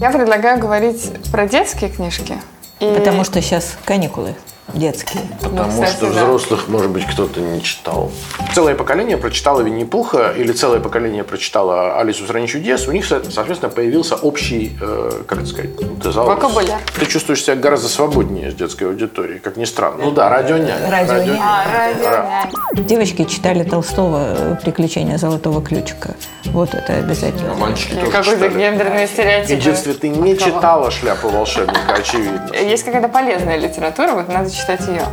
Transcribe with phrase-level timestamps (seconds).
[0.00, 2.38] Я предлагаю говорить про детские книжки.
[2.78, 2.94] И...
[2.96, 4.34] Потому что сейчас каникулы
[4.74, 5.22] детские.
[5.40, 6.24] Потому ну, кстати, что да.
[6.24, 8.10] взрослых, может быть, кто-то не читал.
[8.54, 12.86] Целое поколение прочитало Винни-Пуха или целое поколение прочитало Алису в стране чудес.
[12.88, 15.70] У них, соответственно, появился общий, э, как это сказать,
[16.02, 16.34] тезаурус.
[16.34, 16.80] Вокабуляр.
[16.98, 20.04] Ты чувствуешь себя гораздо свободнее с детской аудиторией, как ни странно.
[20.04, 20.90] Ну да, радионянь.
[20.90, 21.38] Радионянь.
[21.40, 22.86] А, радионянь.
[22.86, 26.14] Девочки читали Толстого э, «Приключения золотого ключика».
[26.46, 27.52] Вот это обязательно.
[27.52, 29.50] А мальчики тоже Какой-то гендерный стереотип.
[29.50, 32.50] И в детстве ты не читала «Шляпу волшебника», очевидно.
[32.54, 35.06] Есть какая-то полезная литература, вот надо читать ее.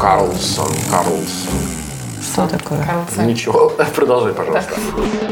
[0.00, 1.80] Карлсон, Карлсон.
[2.22, 2.84] Что такое?
[2.84, 3.26] Карлсон.
[3.26, 4.74] Ничего, продолжай, пожалуйста.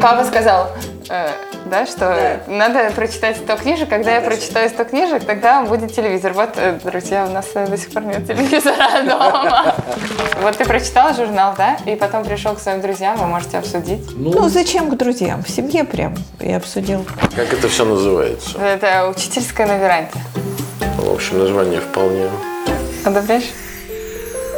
[0.01, 0.71] Папа сказал,
[1.11, 1.31] э,
[1.67, 1.99] да, что
[2.47, 2.53] да.
[2.53, 3.89] надо прочитать 100 книжек.
[3.89, 6.33] Когда я прочитаю 100 книжек, тогда будет телевизор.
[6.33, 9.75] Вот, э, друзья, у нас э, до сих пор нет телевизора дома.
[10.41, 11.77] Вот ты прочитал журнал, да?
[11.85, 14.07] И потом пришел к своим друзьям, вы можете обсудить.
[14.17, 15.43] Ну, ну зачем к друзьям?
[15.43, 17.05] В семье прям и обсудил.
[17.35, 18.57] Как это все называется?
[18.59, 20.13] Это учительская на веранде.
[20.97, 22.29] В общем, название вполне.
[23.05, 23.53] Одобряешь?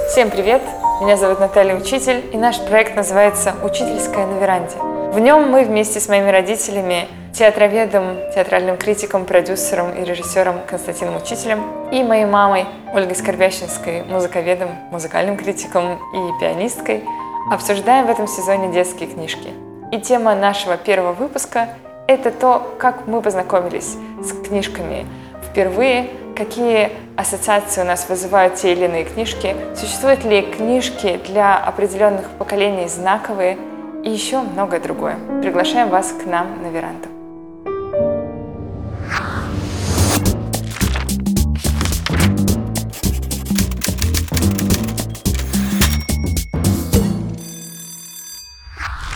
[0.08, 0.62] Всем привет!
[1.02, 4.76] Меня зовут Наталья Учитель, и наш проект называется «Учительская на веранде».
[5.12, 11.90] В нем мы вместе с моими родителями, театроведом, театральным критиком, продюсером и режиссером Константином Учителем
[11.92, 17.04] и моей мамой Ольгой Скорбящинской, музыковедом, музыкальным критиком и пианисткой,
[17.52, 19.50] обсуждаем в этом сезоне детские книжки.
[19.92, 21.68] И тема нашего первого выпуска–
[22.08, 25.06] это то, как мы познакомились с книжками
[25.50, 32.28] впервые, какие ассоциации у нас вызывают те или иные книжки, существуют ли книжки для определенных
[32.38, 33.58] поколений знаковые
[34.04, 35.16] и еще многое другое.
[35.42, 37.08] Приглашаем вас к нам на веранду.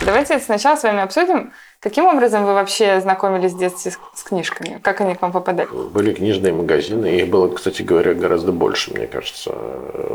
[0.05, 1.53] Давайте сначала с вами обсудим,
[1.85, 4.81] Каким образом вы вообще знакомились в детстве с книжками?
[4.83, 5.69] Как они к вам попадали?
[5.69, 7.19] Были книжные магазины.
[7.19, 9.55] Их было, кстати говоря, гораздо больше, мне кажется.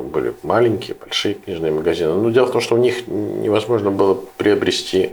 [0.03, 2.11] Были маленькие, большие книжные магазины.
[2.15, 5.11] Но дело в том, что в них невозможно было приобрести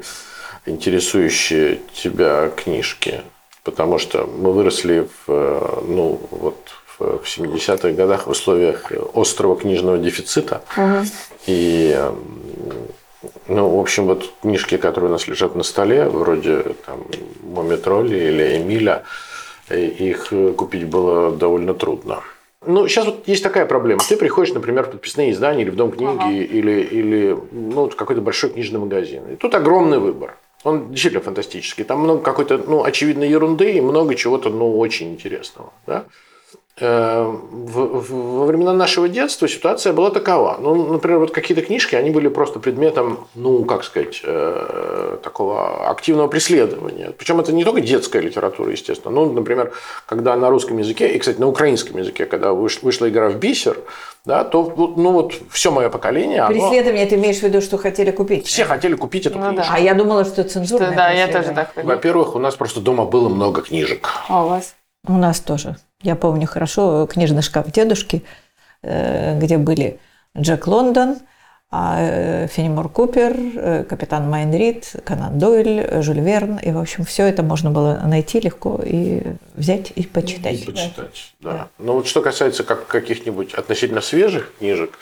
[0.65, 3.21] интересующие тебя книжки.
[3.63, 6.57] Потому что мы выросли в, ну, вот,
[6.99, 10.63] в 70-х годах в условиях острого книжного дефицита.
[10.75, 11.07] Угу.
[11.49, 12.01] И
[13.49, 17.05] ну, в общем, вот книжки, которые у нас лежат на столе, вроде там
[17.43, 19.05] Мумитроли или Эмиля,
[19.69, 22.23] э, их купить было довольно трудно.
[22.67, 24.01] Ну, сейчас вот есть такая проблема.
[24.09, 26.31] Ты приходишь, например, в подписные издания или в Дом книги, ага.
[26.31, 29.23] или, или ну, какой-то большой книжный магазин.
[29.33, 30.37] И тут огромный выбор.
[30.65, 31.85] Он действительно фантастический.
[31.85, 35.73] Там много какой-то, ну, очевидной ерунды и много чего-то, ну, очень интересного.
[35.87, 36.07] Да?
[36.79, 40.59] Э, во времена нашего детства ситуация была такова.
[40.61, 46.29] Ну, например, вот какие-то книжки, они были просто предметом, ну, как сказать, э, такого активного
[46.29, 47.13] преследования.
[47.17, 49.15] Причем это не только детская литература, естественно.
[49.15, 49.73] Ну, например,
[50.05, 53.79] когда на русском языке, и, кстати, на украинском языке, когда вышла игра в бисер,
[54.27, 56.43] да, то ну вот все мое поколение.
[56.43, 56.53] Оно...
[56.53, 58.47] Преследование, ты имеешь в виду, что хотели купить?
[58.47, 59.67] Все хотели купить эту ну, книжку.
[59.67, 59.77] Да.
[59.77, 60.89] А я думала, что цензурное.
[60.89, 61.73] Что, да, я тоже так.
[61.75, 64.11] Во-первых, у нас просто дома было много книжек.
[64.29, 64.75] А у вас?
[65.09, 65.77] У нас тоже.
[66.03, 68.23] Я помню хорошо книжный шкаф дедушки,
[68.83, 69.99] э, где были
[70.37, 71.19] Джек Лондон,
[71.71, 76.59] а, э, Фенимор Купер, э, капитан Майнрид, Канан Дойль, Жюль Верн.
[76.59, 79.23] И, в общем, все это можно было найти легко и
[79.55, 80.63] взять и почитать.
[80.63, 81.53] И почитать, да.
[81.53, 81.69] да.
[81.79, 84.97] Но вот что касается как каких-нибудь относительно свежих книжек,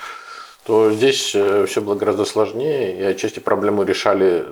[0.67, 4.45] то здесь все было гораздо сложнее, и отчасти проблему решали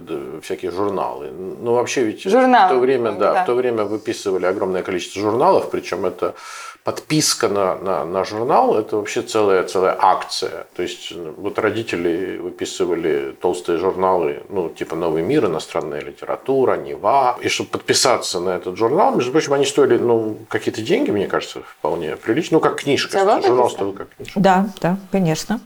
[0.43, 1.31] всякие журналы.
[1.31, 2.69] Ну, вообще ведь Журнал.
[2.69, 6.35] в то время, да, да, в то время выписывали огромное количество журналов, причем это
[6.85, 10.67] подписка на, на, на журнал– это вообще целая, целая акция.
[10.75, 17.39] То есть вот родители выписывали толстые журналы, ну, типа «Новый мир», «Иностранная литература», «Нева».
[17.41, 21.61] И чтобы подписаться на этот журнал, между прочим, они стоили, ну, какие-то деньги, мне кажется,
[21.63, 22.57] вполне прилично.
[22.57, 23.41] Ну, как книжка.
[23.41, 24.41] Журнал стоил как книжка.
[24.41, 25.61] Да, да, конечно.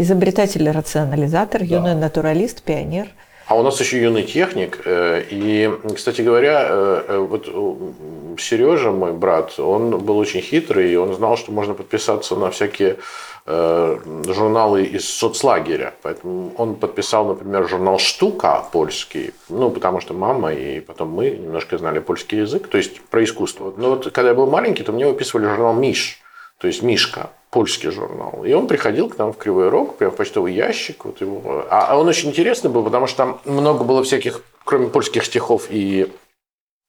[0.00, 1.66] Изобретатель-рационализатор, да.
[1.66, 3.08] юный натуралист, пионер–
[3.46, 4.80] а у нас еще юный техник.
[4.84, 10.96] Э, и, кстати говоря, э, э, вот Сережа, мой брат, он был очень хитрый, и
[10.96, 12.96] он знал, что можно подписаться на всякие
[13.48, 15.94] журналы из соцлагеря.
[16.02, 21.78] Поэтому он подписал, например, журнал «Штука» польский, ну, потому что мама и потом мы немножко
[21.78, 23.72] знали польский язык, то есть про искусство.
[23.76, 26.18] Но вот когда я был маленький, то мне выписывали журнал «Миш»,
[26.58, 28.44] то есть «Мишка» польский журнал.
[28.44, 31.06] И он приходил к нам в Кривой Рог, прям в почтовый ящик.
[31.06, 31.64] Вот его.
[31.70, 35.68] А, а он очень интересный был, потому что там много было всяких, кроме польских стихов
[35.70, 36.12] и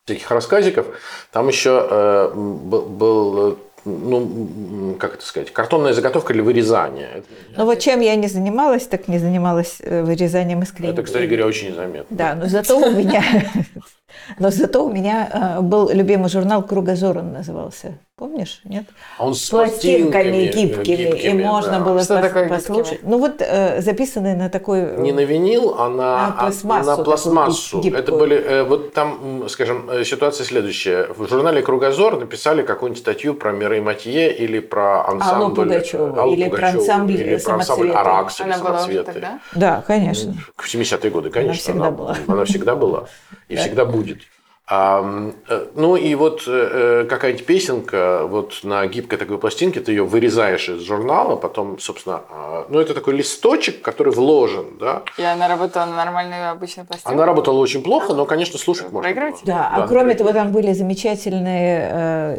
[0.06, 0.86] всяких рассказиков,
[1.32, 7.24] там еще э, был, был ну, как это сказать, картонная заготовка или вырезание.
[7.56, 10.92] Ну вот чем я не занималась, так не занималась э, вырезанием из книги.
[10.92, 12.18] Это, кстати говоря, очень заметно.
[12.18, 13.24] Да, но зато у меня
[14.40, 17.98] Но зато у меня э, был любимый журнал «Кругозор» он назывался.
[18.18, 18.62] Помнишь?
[18.64, 18.86] Нет?
[19.20, 21.80] А он с С пластинками пластинками, гибкими, и можно да.
[21.82, 22.94] было Что пос- такое послушать.
[22.94, 23.10] гибкими?
[23.12, 24.80] Ну вот э, записанные на такой...
[24.80, 27.80] э, Не на винил, а на, На а- пластмассу на пластмассу.
[27.94, 31.10] Это были, э, вот там, скажем, э, ситуация следующая.
[31.16, 35.66] В журнале «Кругозор» написали какую-нибудь статью про Мирей Матье или про ансамбль...
[35.66, 37.92] Пугачёву, Аллу или про ансамбль или про ансамбль.
[37.92, 39.12] «Аракс» или Она была уже «Самоцветы».
[39.12, 39.40] тогда?
[39.54, 40.34] Да, конечно.
[40.56, 41.62] В 70-е годы, конечно.
[41.62, 42.18] всегда была.
[42.28, 43.06] Она всегда была.
[43.48, 44.22] И всегда будет.
[44.70, 45.32] А,
[45.76, 50.68] ну и вот э, э, какая-нибудь песенка вот на гибкой такой пластинке, ты ее вырезаешь
[50.68, 55.04] из журнала, потом, собственно, а, ну это такой листочек, который вложен, да.
[55.18, 57.14] И она работала на нормальную обычную пластинку?
[57.14, 59.04] Она работала очень плохо, но, конечно, слушать можно.
[59.04, 59.46] Проигрываете?
[59.46, 59.56] было.
[59.56, 61.90] Да, а кроме того, там были замечательные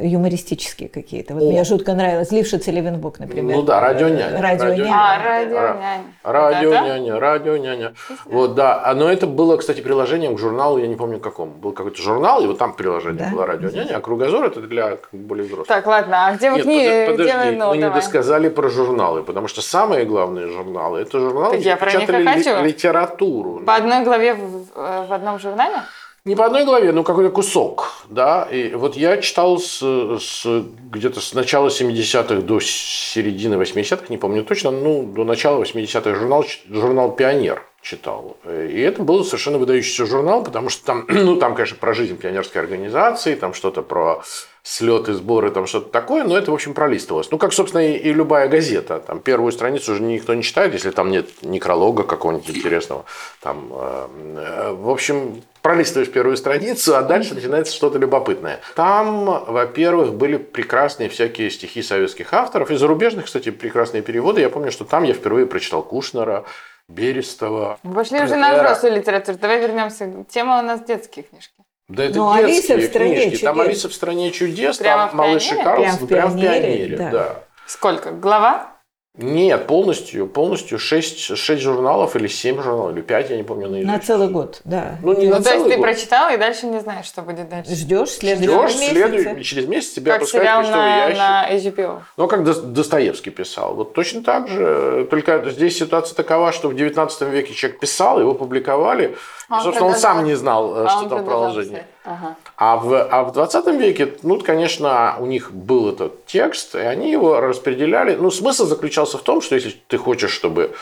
[0.02, 1.32] э, юмористические какие-то.
[1.32, 3.56] Вот мне жутко нравилось Лившиц и Левенбук, например.
[3.56, 4.38] Ну да, радио няня.
[4.42, 4.92] Радио няня.
[4.94, 6.04] А, радио Ра- няня.
[6.22, 6.84] Радио Вот это?
[6.84, 7.94] няня, радио няня.
[8.26, 8.82] Вот, да.
[8.84, 11.52] А, Но это было, кстати, приложением к журналу, я не помню какому.
[11.52, 13.30] Был какой-то журнал, и вот там приложение Да.
[13.32, 15.66] было радио няня, а кругозор это для как более взрослых.
[15.68, 17.06] Так, ладно, а где вы книги?
[17.06, 21.00] под- Где подожди, вы, ну, мы не досказали про журналы, потому что самые главные журналы
[21.00, 23.62] это журналы, Так где я про них ли- литературу.
[23.66, 24.66] По одной главе в-
[25.08, 25.76] в одном журнале?
[26.24, 28.46] Не по одной главе, но какой-то кусок, да.
[28.50, 34.44] И вот я читал с, с- где-то с начала 70-х до середины 80-х, не помню
[34.44, 38.36] точно, ну, до начала 80-х журнал, журнал «Пионер» читал.
[38.44, 42.60] И это был совершенно выдающийся журнал, потому что там, ну, там, конечно, про жизнь пионерской
[42.60, 44.22] организации, там что-то про
[44.62, 47.30] слеты, сборы, там что-то такое, но это, в общем, пролистывалось.
[47.30, 48.98] Ну, как, собственно, и, и любая газета.
[48.98, 53.06] Там первую страницу уже никто не читает, если там нет некролога какого-нибудь интересного.
[53.40, 54.06] Там, э,
[54.36, 58.58] э, в общем, пролистываешь первую страницу, а дальше начинается что-то любопытное.
[58.74, 64.40] Там, во-первых, были прекрасные всякие стихи советских авторов, и зарубежных, кстати, прекрасные переводы.
[64.40, 66.46] Я помню, что там я впервые прочитал Кушнера,
[66.88, 67.78] Берестова.
[67.82, 69.36] Мы пошли уже на взрослую литературу.
[69.38, 70.24] Давай вернемся.
[70.30, 71.62] Тема у нас детские книжки.
[71.86, 73.44] Да это Ну, «Алиса детские в стране книжки.
[73.44, 73.68] Там чудес».
[73.68, 75.64] «Алиса в стране чудес», Прямо там в «Малыш и «Пионере»?
[75.64, 77.10] Карлсон», Прям в прям в «Пионере», «Пионере», да.
[77.10, 77.42] да.
[77.66, 78.10] Сколько?
[78.12, 78.77] Глава?
[79.20, 83.92] Нет, полностью, полностью 6, 6 журналов или 7 журналов, или 5, я не помню наизусть.
[83.92, 84.96] На целый год, да.
[85.02, 85.86] Ну, не на Ну, то есть целый ты год.
[85.86, 87.74] прочитал и дальше не знаешь, что будет дальше.
[87.74, 88.94] Ждешь следующего Ждешь, месяца.
[88.94, 91.18] следующий, через месяц тебя Как опускают сериал на, ящик.
[91.18, 91.50] на
[91.82, 92.00] HBO.
[92.16, 93.74] Ну, как Дос- Достоевский писал.
[93.74, 95.06] Вот точно так же.
[95.10, 99.16] Только здесь ситуация такова, что в 19 веке человек писал, его публиковали.
[99.48, 100.24] А и, он собственно, он сам продолжал.
[100.28, 101.70] не знал, э, А что он там продолжение.
[101.70, 101.86] писать.
[102.04, 102.36] Ага.
[102.56, 107.10] А в, а в 20 веке, ну, конечно, у них был этот текст, и они
[107.10, 108.14] его распределяли.
[108.14, 110.74] Ну, смысл заключался в том, что если ты хочешь, чтобы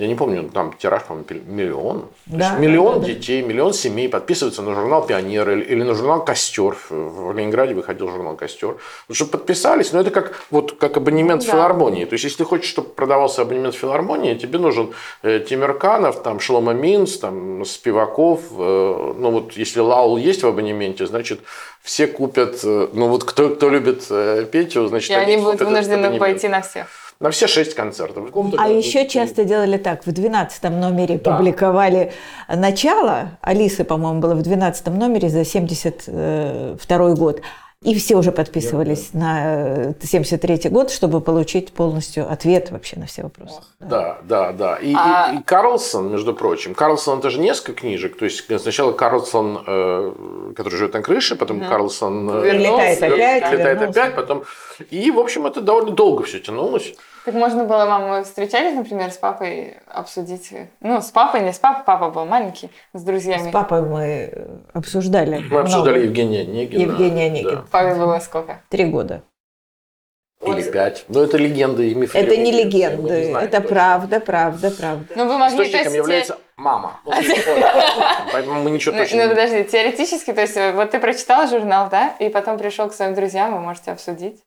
[0.00, 2.04] я не помню, там тираж, по-моему, миллион.
[2.26, 3.06] Да, миллион да, да.
[3.12, 6.76] детей, миллион семей подписываются на журнал «Пионер» или, или на журнал «Костер».
[6.88, 8.76] В Ленинграде выходил журнал «Костер».
[9.08, 11.52] Ну, чтобы подписались, но это как, вот, как абонемент в Да.
[11.52, 12.04] филармонии.
[12.06, 14.92] То есть, если ты хочешь, чтобы продавался абонемент филармонии, тебе нужен
[15.22, 18.40] э, Тимирканов, там, Шлома Минц, там, Спиваков.
[18.52, 21.40] э, ну, вот, если Лаул есть в абонементе, значит,
[21.82, 25.68] все купят, э, ну, вот, кто, кто любит э, Петю, значит, И они будут купят
[25.72, 26.86] этот вынуждены пойти на всех.
[27.20, 28.28] На все шесть концертов.
[28.28, 31.36] А году- еще часто делали так, в 12 номере Да.
[31.36, 32.12] публиковали
[32.48, 37.42] начало, Алисы, по-моему, было в 12 номере за 72 год,
[37.82, 43.60] и все уже подписывались на 73 год, чтобы получить полностью ответ вообще на все вопросы.
[43.80, 44.76] Да, да, да.
[44.76, 48.18] И, и- А- и Карлсон, между прочим, Карлсон это же несколько книжек.
[48.18, 50.12] То есть сначала Карлсон, э,
[50.56, 53.88] который живет на крыше, потом Карлсон э, Прилетает опять, вернулся.
[54.02, 54.42] опять, потом.
[54.90, 56.94] И, в общем, это довольно долго все тянулось.
[57.24, 60.52] Так можно было вам, встречались, например, с папой обсудить?
[60.80, 63.50] Ну, с папой, не с папой, папа был маленький, с друзьями.
[63.50, 65.44] С папой мы э, обсуждали.
[65.50, 66.04] Мы обсуждали.
[66.04, 66.80] Евгения Онегина.
[66.80, 67.66] Евгения Онегина.
[67.70, 68.60] Папе было сколько?
[68.70, 69.22] Три года.
[70.40, 70.52] Да.
[70.52, 71.04] Или пять.
[71.08, 72.16] Но это легенды и мифы.
[72.16, 73.68] Это не легенды, знаем это точно.
[73.68, 75.14] правда, правда, правда.
[75.14, 77.00] Ну, вы могли, то Источником есть, является мама.
[77.04, 77.12] Ну,
[78.32, 81.88] Поэтому мы ничего Ну, точно ну, не подожди, теоретически, то есть вот ты прочитал журнал,
[81.90, 84.40] да, и потом пришел к своим друзьям, вы можете обсудить.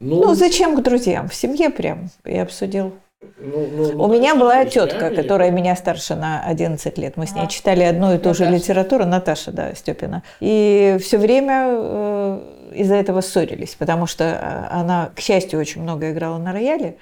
[0.00, 1.28] Ну, зачем к друзьям?
[1.28, 2.94] В семье прям и обсудил.
[3.38, 7.18] ну, ну, У меня была тетка, или- которая меня старше на 11 лет.
[7.18, 7.50] Мы с ней Ага.
[7.50, 8.56] читали одну и ту же Наташа.
[8.62, 10.22] литературу, Наташа, да, Степина.
[10.40, 12.40] И все время э,
[12.76, 16.96] из-за этого ссорились, потому что э, она, к счастью, очень много играла на рояле.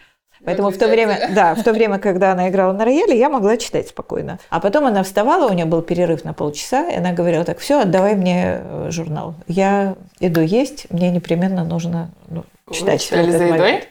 [0.44, 3.56] Поэтому в то время, да, в то время, когда она играла на рояле, я могла
[3.56, 4.38] читать спокойно.
[4.50, 7.80] А потом она вставала, у нее был перерыв на полчаса, и она говорила так, все,
[7.80, 9.34] отдавай мне э, журнал.
[9.46, 13.00] Я иду есть, мне непременно нужно ну, Вы читать.
[13.02, 13.58] в читали за едой?
[13.58, 13.88] момент».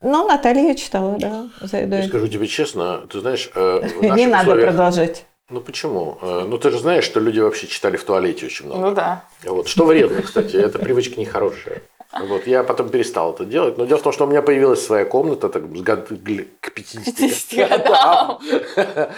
[0.00, 2.02] Ну, Наталья читала, да, за Я едой.
[2.04, 5.24] скажу тебе честно, ты знаешь, э, Не надо продолжать.
[5.50, 6.18] Ну почему?
[6.20, 8.80] Э, Ну ты же знаешь, что люди вообще читали в туалете очень много.
[8.90, 9.24] Ну да.
[9.44, 9.66] Вот.
[9.66, 11.80] Что вредно, кстати, эта привычка нехорошая.
[12.12, 13.76] Вот, я потом перестал это делать.
[13.76, 18.38] Но дело в том, что у меня появилась своя комната так, к 50, 50 годам.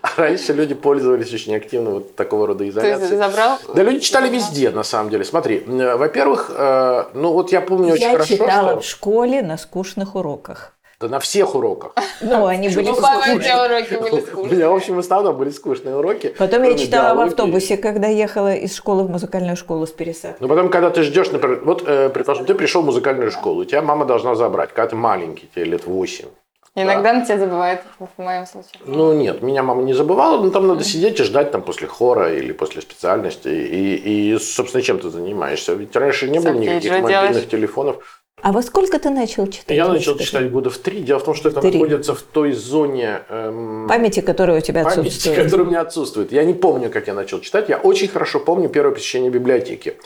[0.00, 3.16] А раньше люди пользовались очень активно вот такого рода изоляцией.
[3.16, 3.58] забрал?
[3.74, 5.24] Да, люди читали везде, на самом деле.
[5.24, 8.80] Смотри, э, во-первых, э, ну вот я помню очень Я хорошо, читала что...
[8.80, 10.77] в школе на скучных уроках.
[11.00, 11.92] Да на всех уроках.
[12.20, 13.40] Ну, они были У папы скучные.
[13.40, 16.34] все уроки были У меня, в общем, в основном были скучные уроки.
[16.36, 20.38] Потом я читала в автобусе, когда ехала из школы в музыкальную школу с пересадкой.
[20.40, 23.80] Ну, потом, когда ты ждешь, например, вот, э, предположим, ты пришел в музыкальную школу, тебя
[23.80, 26.26] мама должна забрать, когда ты маленький, тебе лет 8.
[26.74, 28.80] Иногда на тебя забывает, в моем случае.
[28.84, 32.34] Ну, нет, меня мама не забывала, но там надо сидеть и ждать там после хора
[32.34, 33.48] или после специальности.
[33.48, 35.74] И, и собственно, чем ты занимаешься?
[35.74, 37.20] Ведь раньше не было Сольфеджио никаких делаешь?
[37.28, 38.22] мобильных телефонов.
[38.42, 39.76] А во сколько ты начал читать?
[39.76, 40.30] Я начал Расскажи.
[40.30, 41.00] читать года в три.
[41.02, 41.72] Дело в том, что это Три.
[41.72, 45.44] находится в той зоне эм, Памяти, которая у тебя памяти, отсутствует.
[45.44, 46.32] которая у меня отсутствует.
[46.32, 47.68] Я не помню, как я начал читать.
[47.68, 49.96] Я очень хорошо помню первое посещение библиотеки.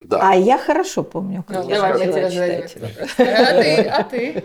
[0.00, 0.18] Да.
[0.22, 2.76] А я хорошо помню, как Ну, я давай, я начала читать.
[3.18, 3.82] А ты?
[3.84, 4.44] А ты?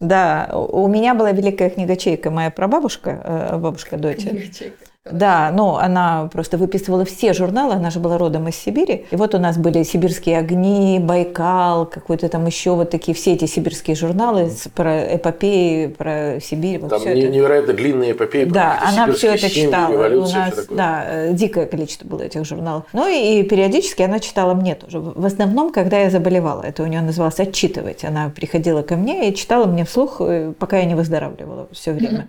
[0.00, 4.30] Да, у меня была великая книгачейка, моя прабабушка, э, бабушка Дотя.
[5.10, 9.06] Да, ну она просто выписывала все журналы, она же была родом из Сибири.
[9.10, 13.46] И вот у нас были «Сибирские огни», «Байкал», какой-то там еще вот такие, все эти
[13.46, 16.80] сибирские журналы с- про эпопеи, про Сибирь.
[16.80, 17.30] Вот Там всё не- это.
[17.32, 18.44] невероятно длинные эпопеи.
[18.44, 19.92] Да, она все это семьи, читала.
[20.08, 22.84] У нас, да, э, дикое количество было этих журналов.
[22.92, 25.00] Ну и, и периодически она читала мне тоже.
[25.00, 26.62] В основном, когда я заболевала.
[26.62, 28.04] Это у нее называлось отчитывать.
[28.04, 32.28] Она приходила ко мне и читала мне вслух, э, пока я не выздоравливала все время.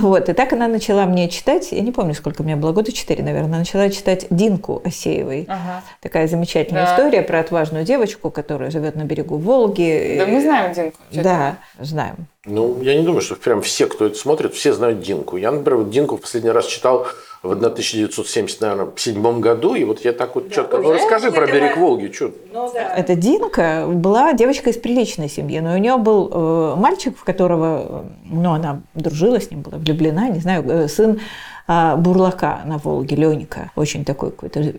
[0.00, 3.22] Вот, и так она начала мне читать, я не помню, сколько мне было, года четыре,
[3.22, 5.46] наверное, начала читать Динку Осеевой.
[5.48, 5.82] Ага.
[6.00, 6.92] Такая замечательная Да.
[6.94, 10.16] история про отважную девочку, которая живет на берегу Волги.
[10.18, 10.98] Да мы знаем Динку.
[11.12, 12.26] Да, знаем.
[12.46, 15.38] Ну, я не думаю, что прям все, кто это смотрит, все знают Динку.
[15.38, 17.06] Я, например, вот Динку в последний раз читал
[17.42, 20.78] в 1977 году, и вот я так вот четко...
[20.78, 22.32] Ну, расскажи про берег Волги, что?
[22.74, 27.86] Эта Динка была девочка из приличной семьи, но у нее был э, мальчик, в которого,
[27.88, 31.20] э, ну, она дружила с ним, была влюблена, не знаю, э, сын
[31.66, 34.74] Бурлака на Волге, Ленька, очень такой какой-то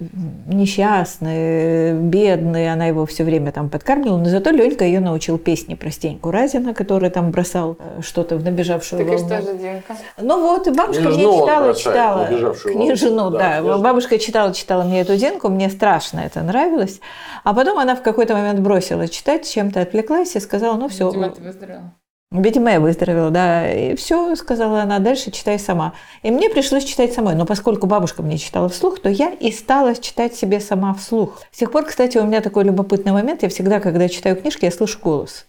[0.45, 5.89] несчастный, бедный, она его все время там подкармливала, но зато Ленька ее научил песни про
[5.89, 9.27] Стеньку Разина, который там бросал э, что-то в набежавшую Так волну.
[9.27, 9.95] что же Динка?
[10.21, 12.27] Ну вот, и бабушка мне читала, читала.
[12.29, 13.29] волну.
[13.31, 13.61] да.
[13.61, 13.77] Да.
[13.77, 16.99] Бабушка читала, читала мне эту Динку, мне страшно это нравилось.
[17.43, 21.07] А потом она в какой-то момент бросила читать, чем-то отвлеклась и сказала, ну все.
[21.07, 21.93] Видимо, ты выздоровела.
[22.31, 23.71] Видимо, я выздоровела, да.
[23.71, 25.93] И все, сказала она, дальше читай сама.
[26.21, 27.35] И мне пришлось читать самой.
[27.35, 31.41] Но поскольку бабушка мне читала вслух, то я и стала читать себе сама вслух.
[31.51, 33.43] С тех пор, кстати, у меня такой любопытный момент.
[33.43, 35.45] Я всегда, когда читаю книжки, я слышу голос.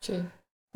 [0.00, 0.24] Чей?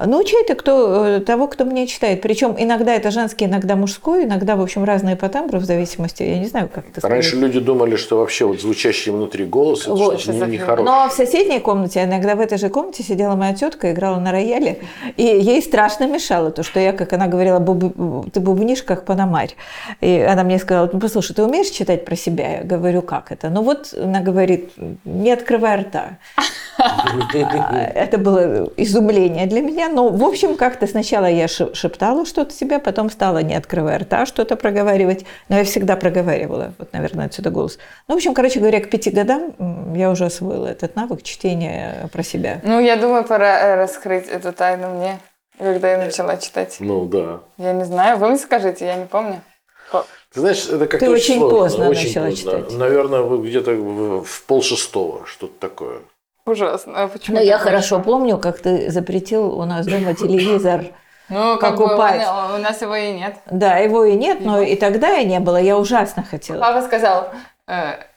[0.00, 2.22] Ну, чей-то, кто, э, того, кто мне читает.
[2.22, 6.38] Причем иногда это женский, иногда мужской, иногда, в общем, разные по тембру, в зависимости, я
[6.38, 7.10] не знаю, как это сказать.
[7.10, 10.84] Раньше люди думали, что вообще вот звучащий внутри голос, это Вот, что-то нехорошее.
[10.84, 14.78] Но в соседней комнате, иногда в этой же комнате сидела моя тетка, играла на рояле,
[15.16, 19.56] и ей страшно мешало то, что я, как она говорила, «Буб- ты бубнишь, как панамарь.
[20.00, 22.58] И она мне сказала, ну, послушай, ты умеешь читать про себя?
[22.58, 23.48] Я говорю, как это?
[23.48, 24.70] Ну вот, она говорит,
[25.04, 26.18] не открывай рта.
[27.34, 29.88] Это было изумление для меня.
[29.88, 34.26] Но, в общем, как-то сначала я шеп- шептала что-то себе, потом стала, не открывая рта,
[34.26, 35.24] что-то проговаривать.
[35.48, 36.72] Но я всегда проговаривала.
[36.78, 37.78] Вот, наверное, отсюда голос.
[38.06, 39.54] Ну, в общем, короче говоря, к пяти годам
[39.94, 42.60] я уже освоила этот навык чтения про себя.
[42.62, 45.18] Ну, я думаю, пора э, раскрыть эту тайну мне,
[45.58, 46.76] когда я начала читать.
[46.80, 47.40] Ну да.
[47.56, 49.40] Я не знаю, вы мне скажите, я не помню.
[50.34, 52.52] Ты знаешь, это как-то Ты очень сложно, поздно очень начала поздно.
[52.52, 52.78] читать.
[52.78, 56.00] Наверное, вы где-то в, в полшестого, что-то такое.
[56.50, 56.92] Ужасно.
[57.04, 58.10] А почему Но я хорошо вышло?
[58.12, 60.84] помню, как ты запретил у нас дома телевизор.
[61.30, 62.26] Ну, как бы покупать.
[62.26, 63.34] он- у нас его и нет.
[63.50, 65.58] Да, его и нет, но и тогда и не было.
[65.58, 66.58] Я ужасно хотела.
[66.58, 67.28] Папа сказал,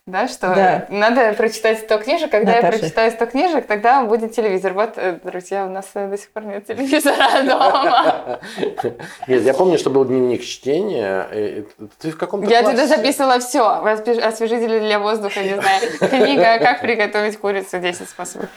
[0.08, 0.86] да, что Да.
[0.90, 2.32] надо прочитать 100 книжек.
[2.32, 2.80] Когда я Наташа.
[2.80, 4.74] прочитаю 100 книжек, тогда будет телевизор.
[4.74, 8.40] Вот, э, друзья, у нас э, до сих пор нет телевизора дома.
[9.28, 11.66] Нет, я помню, что был дневник чтения.
[12.00, 13.62] Ты в каком-то Я туда записывала все.
[13.64, 15.82] Освежители для воздуха, не знаю.
[16.00, 17.80] Книга «Как приготовить курицу.
[17.80, 18.50] 10 способов».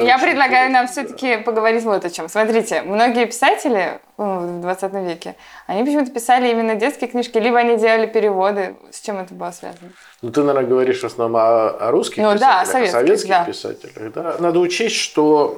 [0.00, 2.28] Я предлагаю нам все-таки поговорить вот о чем.
[2.28, 7.76] Смотрите, многие писатели ну, в 20 веке, они почему-то писали именно детские книжки, либо они
[7.76, 8.76] делали переводы.
[8.90, 9.90] С чем это было связано?
[10.22, 13.28] Ну, ты, наверное, говоришь в основном о, о русских Ну да, писателях, советских, о советских
[13.30, 13.44] да.
[13.44, 14.12] писателях.
[14.14, 14.36] Да?
[14.38, 15.56] Надо учесть, что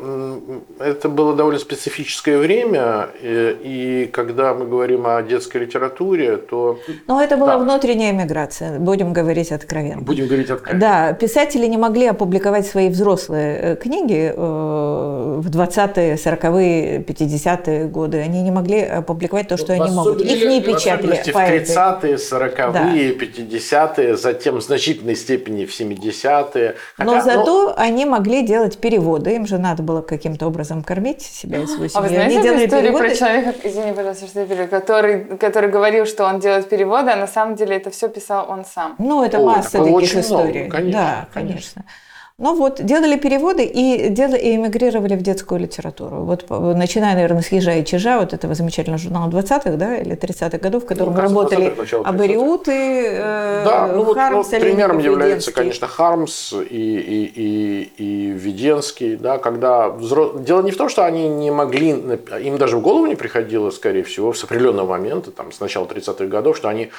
[0.79, 6.79] это было довольно специфическое время, и, и когда мы говорим о детской литературе, то
[7.09, 7.59] Но это была Да.
[7.59, 10.01] внутренняя миграция, будем говорить откровенно.
[10.03, 10.81] будем говорить откровенно.
[10.81, 18.19] Да, писатели не могли опубликовать свои взрослые э, книги э, в 20-е, 40-е, 50-е годы.
[18.19, 20.21] Они не могли опубликовать то, что В они могут.
[20.21, 21.73] Их не печатали в поэты.
[21.73, 26.77] 30-е, 40-е, 50-е, затем в значительной степени в 70-е.
[26.99, 31.23] Но Хотя, ну, зато они могли делать переводы, им же надо было каким-то образом кормить
[31.23, 32.09] себя и свою А вы семью.
[32.09, 33.09] знаете они делали историю переводы.
[33.09, 37.17] про человека, извини, пожалуйста, что я перебью, который, который говорил, что он делает переводы, а
[37.17, 38.95] на самом деле это все писал он сам?
[38.99, 40.69] Ну, это Ой, масса таких очень много, историй.
[40.69, 41.83] конечно, да, конечно.
[41.83, 41.85] конечно.
[42.43, 46.25] Ну вот, делали переводы и, дел- и эмигрировали в детскую литературу.
[46.25, 50.17] Вот по- начиная, наверное, с «Ежа и чижа», вот этого замечательного журнала 20-х, да, или
[50.17, 52.11] 30-х годов, в котором Ну, работали 20-х, начало 30-х.
[52.11, 52.73] Абориуты,
[53.07, 59.15] э, Да, ну вот Хармс, ну, примером является, конечно, Хармс и, и, и, и Веденский,
[59.15, 63.07] да, когда взро- дело не в том, что они не могли, им даже в голову
[63.07, 66.91] не приходило, скорее всего, с определенного момента, там, с начала 30-х годов, что они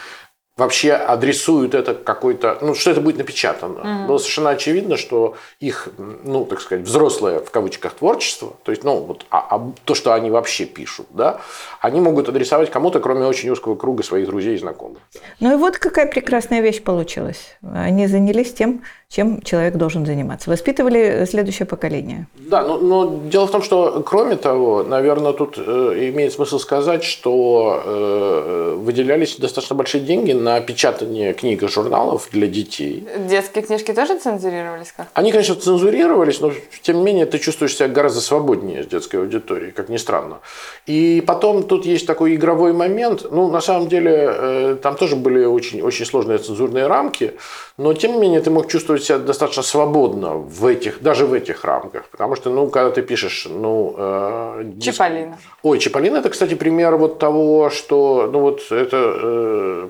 [0.55, 4.05] вообще адресуют это какой-то, ну, что это будет напечатано.
[4.07, 8.99] Было совершенно очевидно, что их, ну, так сказать, взрослое, в кавычках, творчество, то есть, ну,
[8.99, 11.41] вот, а, а то, что они вообще пишут, да,
[11.81, 14.99] они могут адресовать кому-то, кроме очень узкого круга своих друзей и знакомых.
[15.39, 17.57] Ну и вот какая прекрасная вещь получилась.
[17.73, 18.83] Они занялись тем,
[19.13, 20.49] чем человек должен заниматься.
[20.49, 22.25] Воспитывали следующее поколение.
[22.33, 27.03] Да, но, но дело в том, что кроме того, наверное, тут э, имеет смысл сказать,
[27.03, 33.07] что э, выделялись достаточно большие деньги на печатание книг и журналов для детей.
[33.29, 35.07] Детские книжки тоже цензурировались как?
[35.13, 36.51] Они, конечно, цензурировались, но
[36.81, 40.39] тем не менее ты чувствуешь себя гораздо свободнее с детской аудиторией, как ни странно.
[40.87, 43.27] И потом тут есть такой игровой момент.
[43.29, 47.33] Ну, на самом деле, э, там тоже были очень, очень сложные цензурные рамки,
[47.77, 51.63] но тем не менее ты мог чувствовать себя достаточно свободно в этих, даже в этих
[51.65, 52.05] рамках.
[52.09, 53.95] Потому что, ну, когда ты пишешь, ну...
[53.97, 55.37] э, диск- Чиполлино.
[55.63, 59.87] Ой, Чиполлино это, кстати, пример вот того, что, ну вот это э,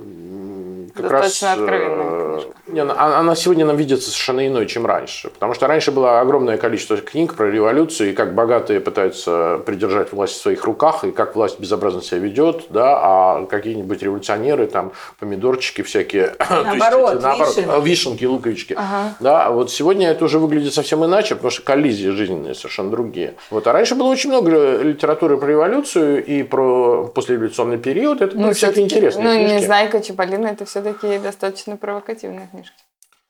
[0.93, 1.57] как Достаточно раз...
[1.59, 2.51] откровенная э, книжка.
[2.67, 5.29] не, она она сегодня нам видится совершенно иной, чем раньше.
[5.29, 10.33] Потому что раньше было огромное количество книг про революцию, и как богатые пытаются придержать власть
[10.33, 15.81] в своих руках, и как власть безобразно себя ведет, да, а какие-нибудь революционеры, там, помидорчики
[15.81, 17.85] всякие, то есть Наоборот, наоборот, вишенки.
[17.88, 18.73] вишенки, луковички.
[18.73, 19.15] Ага.
[19.19, 23.33] Да, а вот сегодня это уже выглядит совсем иначе, потому что коллизии жизненные совершенно другие.
[23.50, 28.21] Вот, а раньше было очень много литературы про революцию и про послереволюционный период.
[28.21, 29.55] Это были всякие интересные Ну, книжки.
[29.62, 32.75] Незнайка, Чиполлино это все-таки достаточно провокативные книжки.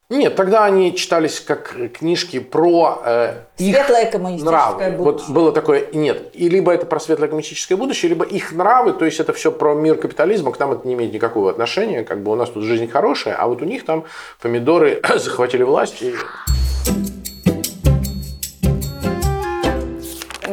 [0.10, 4.98] Нет, тогда они читались как книжки про э, их Светлое коммунистическое нравы.
[4.98, 5.28] будущее.
[5.28, 9.06] Вот было такое, нет, и либо это про светлое коммунистическое будущее, либо их нравы, то
[9.06, 12.32] есть это все про мир капитализма, к нам это не имеет никакого отношения, как бы
[12.32, 14.04] у нас тут жизнь хорошая, а вот у них там
[14.42, 16.02] помидоры захватили власть.
[16.02, 16.14] И...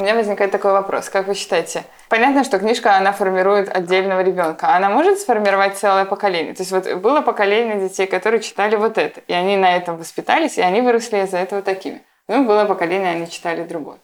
[0.00, 1.10] У меня возникает такой вопрос.
[1.10, 1.84] Как вы считаете?
[2.08, 4.74] Понятно, что книжка, она формирует отдельного ребенка.
[4.74, 6.54] Она может сформировать целое поколение?
[6.54, 10.56] То есть вот было поколение детей, которые читали вот это, и они на этом воспитались,
[10.56, 12.00] и они выросли из-за этого такими.
[12.28, 13.98] Ну, было поколение, они читали другое.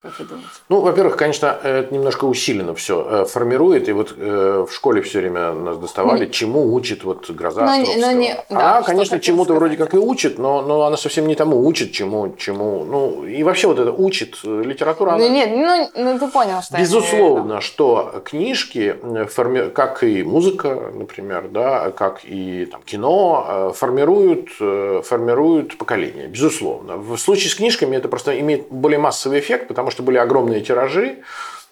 [0.00, 0.48] Как вы думаете?
[0.68, 5.50] Ну, во-первых, конечно, это немножко усиленно все формирует, и вот э, в школе все время
[5.52, 8.12] нас доставали, чему учит вот гроза Ну, не- Островского.
[8.12, 11.34] ну, не- да, Она, конечно, чему-то вроде как и учит, но, но она совсем не
[11.34, 15.14] тому учит, чему, чему, ну, и вообще вот это учит э, литература.
[15.14, 16.78] она- Ну, нет, ну, ну, ты понял, что.
[16.78, 23.72] Безусловно, что книжки, э, форми- как и музыка, например, да, как и там, кино, э,
[23.74, 26.28] формируют, э, формируют поколение.
[26.28, 26.96] Безусловно.
[26.98, 31.18] В случае с книжками это просто имеет более массовый эффект, потому что были огромные тиражи.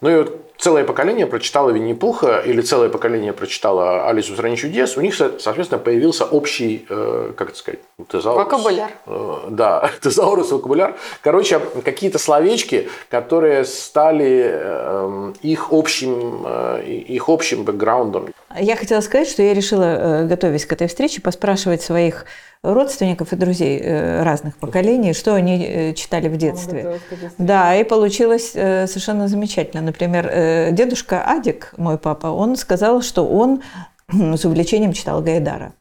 [0.02, 4.98] Ну и вот целое поколение прочитало Винни-Пуха или целое поколение прочитало Алису в стране чудес,
[4.98, 8.44] у них, со- соответственно, появился общий, э, как это сказать, тезаурус.
[8.44, 8.90] Вокабуляр.
[9.06, 10.96] Э, Да, тезаурус, вокабуляр.
[11.22, 18.28] Короче, какие-то словечки, которые стали э, их общим, э, их общим бэкграундом.
[18.58, 22.26] Я хотела сказать, что я решила, э, готовясь к этой встрече, поспрашивать своих
[22.62, 26.98] родственников и друзей э, разных поколений, что они э, читали в детстве.
[27.38, 29.82] Да, и получилось совершенно замечательно.
[29.82, 33.62] Например, дедушка Адик, мой папа, он сказал, что он
[34.12, 35.74] с увлечением читал Гайдара.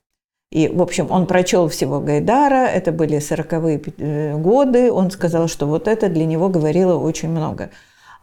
[0.52, 5.66] И, в общем, он прочел всего Гайдара, это были 40-е э, годы, он сказал, что
[5.66, 7.72] вот это для него говорило очень много.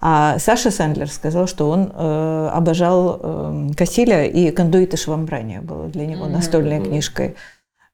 [0.05, 6.07] А Саша Сэндлер сказал, что он э, обожал э, Кассиля, и «Кондуиты Швамбрания» было для
[6.07, 7.37] него настольной книжкой.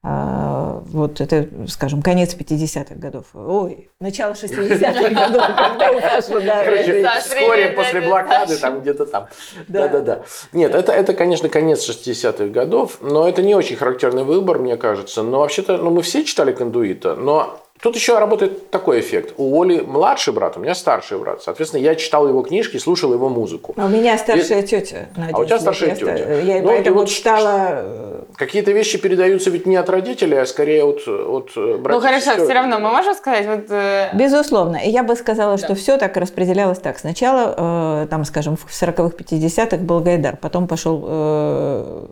[0.01, 3.25] А, вот это, скажем, конец 50-х годов.
[3.33, 9.27] Ой, начало 60-х годов, когда у Саши, да, Короче, вскоре после блокады, там где-то там.
[9.67, 9.87] Да.
[9.87, 10.21] Да-да-да.
[10.53, 15.21] Нет, это, это, конечно, конец 60-х годов, но это не очень характерный выбор, мне кажется.
[15.21, 19.33] Но вообще-то, ну, мы все читали кондуита, но Тут еще работает такой эффект.
[19.37, 21.41] У Оли младший брат, у меня старший брат.
[21.41, 23.73] Соответственно, я читал его книжки, слушал его музыку.
[23.77, 25.07] А у меня старшая тетя.
[25.15, 26.39] Надя, А у тебя я старшая ста- тетя.
[26.41, 27.69] Я Ну, поэтому и вот читала...
[27.83, 32.09] э, Какие-то вещи передаются ведь не от родителей, а скорее от, от э, братьев Ну
[32.09, 34.75] и хорошо, все равно мы можем сказать, вот э, Безусловно.
[34.77, 36.99] И я бы сказала, что все так распределялось так.
[36.99, 42.07] Сначала, э, там, скажем, в 40-х, 50-х был Гайдар, потом пошел э,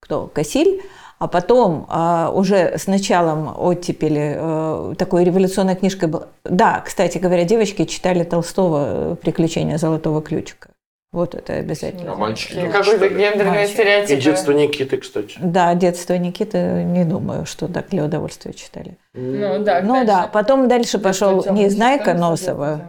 [0.00, 0.26] кто?
[0.32, 0.82] Кассиль,
[1.22, 6.26] а потом а, уже с началом оттепели э, такой революционной книжкой была...
[6.42, 10.70] Да, кстати говоря, девочки читали Толстого э, «Приключения золотого ключика».
[11.12, 12.14] Вот это обязательно.
[12.14, 13.20] А мальчики какой-то читали.
[13.20, 13.70] гендерный Мальчик.
[13.70, 14.18] И стереотип.
[14.18, 15.38] детство Никиты, кстати.
[15.40, 18.98] Да, детство Никиты, не думаю, что так для удовольствия читали.
[19.14, 22.80] Ну да, Ну да, потом дальше пошел Детство Незнайка Носова.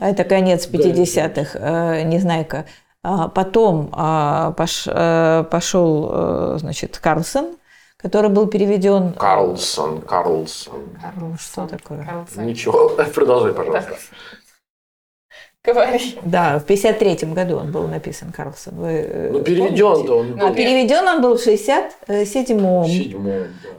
[0.00, 2.66] Это конец 50-х, э, Незнайка.
[3.08, 7.56] А Потом а, пош- э, пошел, э, значит, Карлсон,
[7.96, 9.12] который был переведен...
[9.12, 10.98] Карлсон, Карлсон.
[11.00, 12.04] Карл, что такое?
[12.04, 12.46] Карлсон.
[12.46, 13.96] Ничего, продолжай, пожалуйста.
[15.66, 16.18] Говори.
[16.22, 18.74] Да, в 53 году он был написан, Карлсон.
[18.76, 20.54] Вы, э, Ну, переведен-то он А был.
[20.54, 22.24] переведен он был в 67-м.
[22.86, 23.32] Седьмом, да.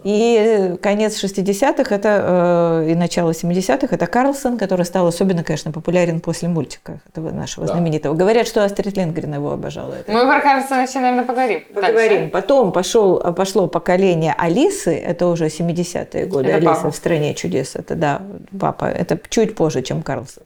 [0.04, 5.71] И э, конец 60-х это, э, и начало 70-х это Карлсон, который стал особенно, конечно,
[5.71, 7.73] популярен после мультика этого нашего Да.
[7.73, 8.13] знаменитого.
[8.15, 9.93] Говорят, что Астрид Лингрен его обожала.
[9.93, 11.62] Это Мы про Карлсона еще, наверное, поговорим.
[11.73, 12.30] Поговорим.
[12.32, 16.91] Потом пошел, пошло поколение Алисы, это уже 70-е годы, Это Алиса папа.
[16.91, 18.21] в стране чудес, это да,
[18.60, 20.43] папа, это чуть позже, чем Карлсон.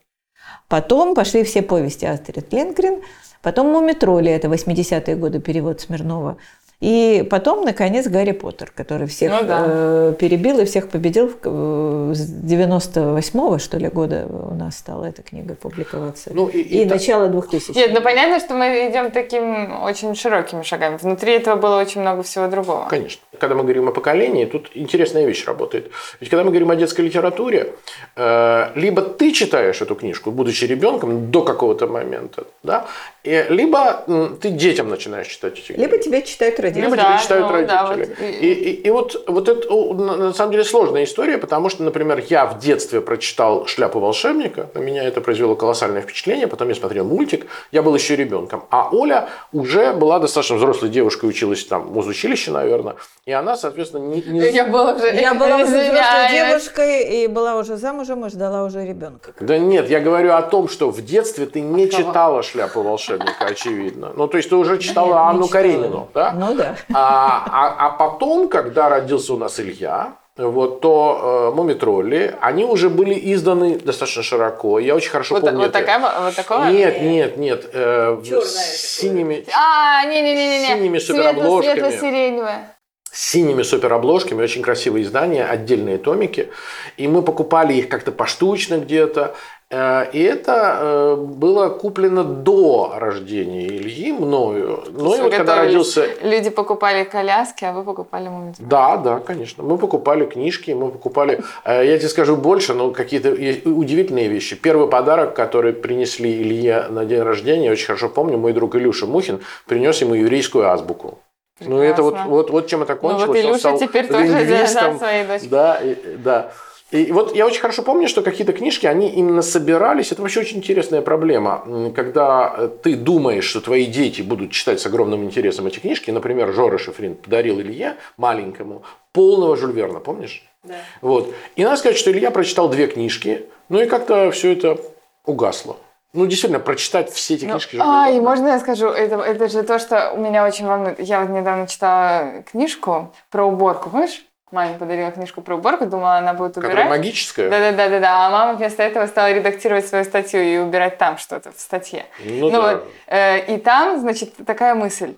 [0.71, 3.01] Потом пошли все повести Астрид Лингрен,
[3.41, 6.37] потом Мумитроли, это 80-е годы, перевод Смирнова.
[6.79, 9.63] И потом, наконец, Гарри Поттер, который всех Ну да.
[9.67, 11.27] э, перебил и всех победил.
[11.27, 16.31] В- э, С 98-го, что ли, года у нас стала эта книга публиковаться.
[16.33, 20.15] Ну, и- и и та- начало 2000 Нет, ну понятно, что мы идем таким очень
[20.15, 20.97] широкими шагами.
[20.97, 22.87] Внутри этого было очень много всего другого.
[22.89, 23.21] Конечно.
[23.41, 25.89] Когда мы говорим о поколении, тут интересная вещь работает.
[26.19, 27.73] Ведь когда мы говорим о детской литературе,
[28.15, 32.85] э, либо ты читаешь эту книжку, будучи ребенком, до какого-то момента, да,
[33.23, 34.05] и либо
[34.39, 35.79] ты детям начинаешь читать эти книги.
[35.81, 36.81] Либо тебя читают родители.
[36.85, 38.15] Либо Ну тебе да, читают ну да, родители.
[38.19, 38.43] вот.
[38.43, 42.23] И, и- и вот, вот это на на самом деле сложная история, потому что, например,
[42.29, 47.05] я в детстве прочитал «Шляпу волшебника», на меня это произвело колоссальное впечатление, потом я смотрел
[47.05, 48.65] мультик, я был еще ребенком.
[48.69, 54.03] А Оля уже была достаточно взрослой девушкой, училась там в музучилище, наверное, и она, соответственно,
[54.05, 54.21] не...
[54.21, 55.07] не- Я была уже...
[55.15, 59.31] Я была уже взрослой девушкой и была уже замужем и ждала уже ребенка.
[59.39, 64.11] Да нет, я говорю о том, что в детстве ты не читала «Шляпу волшебника», очевидно.
[64.15, 65.61] Ну, то есть ты уже читала не Анну читала.
[65.63, 66.31] Каренину, да?
[66.33, 66.75] Ну да.
[66.93, 72.89] А, а- а потом, когда родился у нас Илья, вот, то э, «Мумитролли», они уже
[72.89, 74.79] были изданы достаточно широко.
[74.79, 75.79] Я очень хорошо Вот, помню вот это.
[75.79, 76.65] такая, вот такого?
[76.69, 77.69] Нет, нет, нет.
[77.73, 80.67] э, с синими, А, не-не-не-не.
[80.67, 81.73] Синими суперобложками.
[81.73, 82.70] Светло-сиреневое.
[83.11, 86.49] С синими суперобложками, очень красивые издания, отдельные томики.
[86.97, 89.35] И мы покупали их как-то поштучно где-то.
[89.69, 94.83] Э, И это э, было куплено до рождения Ильи мною.
[94.91, 98.65] Ну и вот когда родился Люди покупали коляски, а вы покупали мумитроль.
[98.65, 99.61] Да, да, конечно.
[99.63, 104.55] Мы покупали книжки, мы покупали, э, я тебе скажу больше, но какие-то удивительные вещи.
[104.55, 109.05] Первый подарок, который принесли Илье на день рождения, я очень хорошо помню, мой друг Илюша
[109.05, 111.19] Мухин принес ему еврейскую азбуку.
[111.61, 112.31] Ну, это вот, Прекрасно.
[112.31, 113.27] вот, вот чем это Ну кончилось.
[113.27, 114.97] вот Он Илюша стал теперь лингвистом.
[114.97, 115.49] своей дочкой.
[115.49, 116.51] Да, и, да.
[116.91, 120.11] И вот я очень хорошо помню, что какие-то книжки, они именно собирались.
[120.11, 121.63] Это вообще очень интересная проблема.
[121.95, 126.51] Когда э, ты думаешь, что твои дети будут читать с огромным интересом эти книжки, например,
[126.51, 130.43] Жора Шифрин подарил Илье маленькому полного Жюль Верна, помнишь?
[130.63, 130.75] Да.
[131.01, 131.33] Вот.
[131.55, 134.77] И надо сказать, что Илья прочитал две книжки, ну и как-то все это
[135.25, 135.77] угасло.
[136.13, 139.47] Ну, действительно, прочитать все эти Ну, книжки Жюля а, и можно я скажу, это, это
[139.47, 140.99] же то, что меня очень волнует.
[140.99, 144.25] Я вот недавно читала книжку про уборку, помнишь?
[144.51, 146.75] Маме подарила книжку про уборку, думала, она будет убирать.
[146.75, 147.49] Которая магическая.
[147.49, 152.05] Да-да-да-да, а мама вместо этого стала редактировать свою статью и убирать там что-то в статье.
[152.25, 152.61] Ну, Ну да.
[152.61, 155.15] вот, э, и там, значит, такая мысль,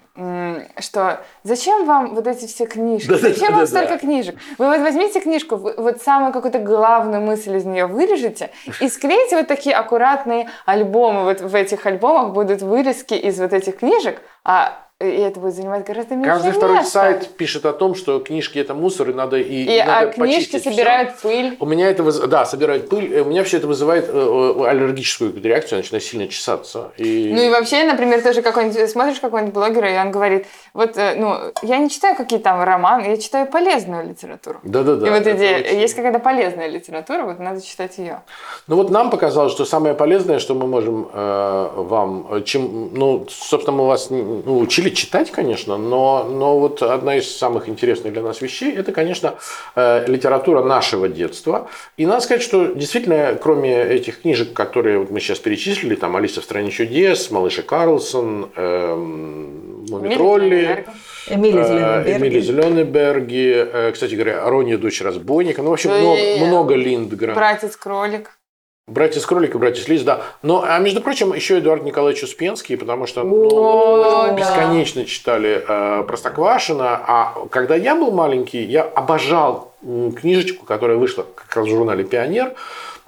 [0.80, 3.40] что зачем вам вот эти все книжки, Да-да-да-да-да.
[3.40, 4.36] зачем вам столько книжек?
[4.60, 9.48] Вы вот возьмите книжку, вот самую какую-то главную мысль из нее вырежете и склейте вот
[9.48, 11.24] такие аккуратные альбомы.
[11.24, 15.86] Вот в этих альбомах будут вырезки из вот этих книжек, а и это будет занимать
[15.86, 16.92] гораздо меньше Каждый второй места.
[16.92, 20.20] сайт пишет о том, что книжки это мусор, и надо и, И, надо а книжки
[20.52, 21.58] почистить собирают пыль.
[21.60, 23.20] У меня это, выз- да, собирают пыль.
[23.20, 26.92] У меня все это вызывает э, э, аллергическую реакцию, я начинаю сильно чесаться.
[26.98, 27.32] И...
[27.36, 31.36] Ну и вообще, например, тоже какой-нибудь, смотришь какого-нибудь блогера, и он говорит, вот, э, ну,
[31.64, 34.60] я не читаю какие там романы, я читаю полезную литературу.
[34.64, 35.06] Да-да-да.
[35.06, 38.22] и вот идея, очень- есть какая-то полезная литература, вот надо читать ее.
[38.68, 43.26] Ну вот нам показалось, что самое полезное, что мы можем э, вам, э, чем, ну,
[43.30, 48.14] собственно, мы вас ну, учили учили читать, конечно, но, но вот одна из самых интересных
[48.14, 49.36] для нас вещей– это, конечно,
[49.76, 51.70] э, литература нашего детства.
[51.98, 56.42] И надо сказать, что действительно, кроме этих книжек, которые вот мы сейчас перечислили, там «Алиса
[56.42, 60.86] в стране чудес», «Малыш и Карлсон», эм, «Мумитролли»,
[61.30, 62.18] Эмили Зелененберги.
[62.18, 63.92] Эмили Зелененберги.
[63.94, 65.62] Кстати говоря, Рони, дочь разбойника.
[65.62, 67.34] Ну, в общем, много, много Линдгрен.
[67.34, 67.34] Братец-кролик.
[67.34, 68.43] Братец Кролик
[68.88, 70.22] и Братец Лис, да.
[70.42, 75.64] Но, а между прочим, еще Эдуард Николаевич Успенский, потому что ну, О, мы бесконечно читали
[75.66, 77.02] э, Простоквашино.
[77.08, 82.54] А когда я был маленький, я обожал книжечку, которая вышла как раз в журнале «Пионер».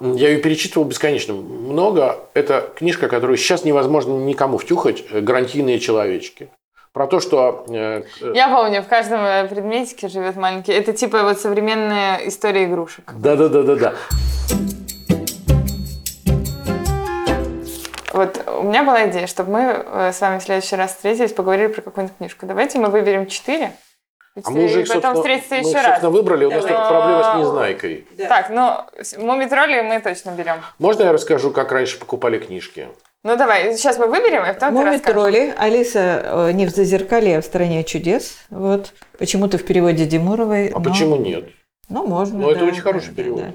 [0.00, 2.20] Я ее перечитывал бесконечно много.
[2.34, 5.04] Это книжка, которую сейчас невозможно никому втюхать.
[5.10, 6.48] «Гарантийные человечки».
[6.94, 7.66] Про то, что...
[7.68, 10.72] Э, Я помню, в каждом э, предметике живет маленький.
[10.72, 13.04] Это типа вот современная история игрушек.
[13.14, 13.92] Да-да-да-да-да.
[18.16, 21.66] Вот у меня была идея, чтобы мы э, с вами в следующий раз встретились, поговорили
[21.66, 22.46] про какую-нибудь книжку.
[22.46, 23.72] Давайте мы выберем четыре.
[24.42, 26.02] А мы уже, потом встретиться мы, еще раз.
[26.02, 28.06] выбрали, у нас только проблема с Незнайкой.
[28.16, 28.26] Да.
[28.26, 30.56] Так, ну, Мумитроли мы точно берем.
[30.78, 32.88] Можно я расскажу, как раньше покупали книжки?
[33.22, 37.44] Ну давай, сейчас мы выберем, и потом Муми тролли, Алиса не в Зазеркалье, а в
[37.44, 38.36] стране чудес.
[38.48, 38.92] Вот.
[39.18, 40.68] Почему-то в переводе Димуровой.
[40.68, 40.84] А но...
[40.84, 41.48] почему нет?
[41.88, 42.38] Ну, можно.
[42.38, 43.42] Ну, да, это очень хороший да, перевод.
[43.42, 43.52] Да.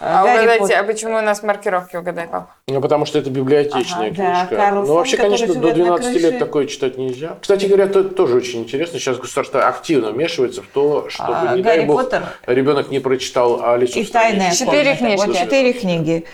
[0.00, 0.78] А Гарри угадайте, Поттер.
[0.78, 2.50] а почему у нас маркировки угадай, пап?
[2.68, 4.56] Ну, потому что это библиотечная ага, книжка.
[4.56, 7.36] Да, ну, вообще, конечно, до 12 лет такое читать нельзя.
[7.40, 8.98] Кстати говоря, это тоже очень интересно.
[9.00, 12.22] Сейчас государство активно вмешивается в то, чтобы, а, не Гарри дай бог, Поттер.
[12.46, 13.98] ребенок не прочитал Алису.
[13.98, 15.26] И тайная Четыре книжки.
[15.26, 16.24] Вот четыре книги.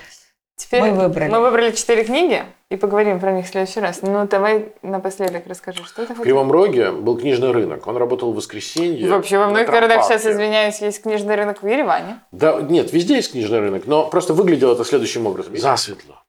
[0.57, 1.31] Теперь мы выбрали.
[1.31, 4.03] Мы выбрали четыре книги и поговорим про них в следующий раз.
[4.03, 6.15] Ну, давай напоследок расскажи, что это.
[6.15, 7.87] В Кривом Роге был книжный рынок.
[7.87, 9.09] Он работал в воскресенье.
[9.09, 12.21] Вообще во многих городах сейчас, извиняюсь, есть книжный рынок в Ереване.
[12.31, 15.57] Да, нет, везде есть книжный рынок, но просто выглядело это следующим образом.
[15.57, 16.23] Засветло.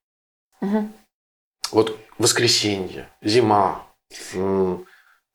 [0.62, 0.88] Угу.
[1.72, 3.84] Вот воскресенье, зима.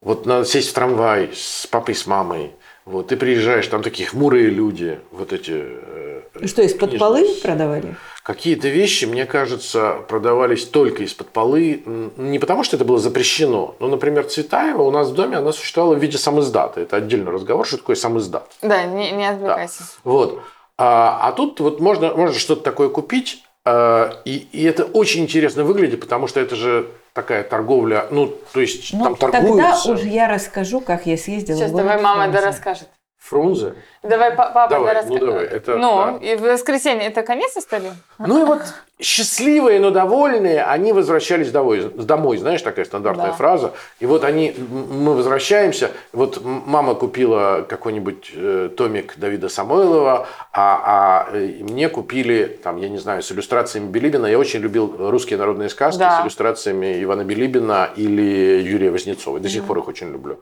[0.02, 2.56] Вот надо сесть в трамвай с папой, с мамой.
[2.90, 5.52] Вот, ты приезжаешь, там такие хмурые люди, вот эти...
[5.54, 7.94] Э, что, из-под полы продавали?
[8.24, 11.82] Какие-то вещи, мне кажется, продавались только из-под полы.
[12.16, 13.76] Не потому, что это было запрещено.
[13.78, 16.80] Но, например, Цветаева у нас в доме, она существовала в виде самиздата.
[16.80, 18.50] Это отдельный разговор, что такое самиздат.
[18.60, 19.78] Да, не, не отвлекайся.
[19.78, 19.86] Да.
[20.02, 20.42] Вот.
[20.76, 26.00] А, а тут вот можно, можно что-то такое купить, и, и это очень интересно выглядит,
[26.00, 29.86] потому что это же такая торговля, ну, то есть ну, там торгуются.
[29.86, 31.58] Тогда уже я расскажу, как я съездила.
[31.58, 32.88] Сейчас давай мама да расскажет.
[33.20, 33.74] Фрунзе?
[34.02, 35.44] Давай, папа, давай, да ну давай.
[35.44, 36.26] Это, ну, да.
[36.26, 37.92] и в воскресенье это конец истории?
[38.18, 38.62] Ну и вот
[38.98, 43.32] счастливые, но довольные, они возвращались домой, домой знаешь, такая стандартная да.
[43.32, 43.72] фраза.
[43.98, 51.36] И вот они, мы возвращаемся, вот мама купила какой-нибудь э, томик Давида Самойлова, а, а
[51.36, 54.26] э, мне купили, там, я не знаю, с иллюстрациями Билибина.
[54.26, 56.20] Я очень любил русские народные сказки да.
[56.20, 59.40] с иллюстрациями Ивана Билибина или Юрия Вознецова.
[59.40, 59.66] До сих mm-hmm.
[59.66, 60.40] пор их очень люблю.